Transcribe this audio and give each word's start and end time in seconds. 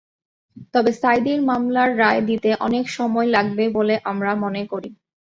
তবে 0.73 0.91
সাঈদীর 0.93 1.39
মামলার 1.43 1.89
রায় 1.97 2.21
দিতে 2.21 2.49
অনেক 2.59 2.85
সময় 2.97 3.27
লাগবে 3.27 3.65
বলে 3.77 3.95
আমরা 4.11 4.31
মনে 4.43 4.61
করি। 4.71 4.89